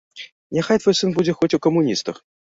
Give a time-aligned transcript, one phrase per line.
[0.57, 2.17] Няхай твой сын будзе хоць у камуністах.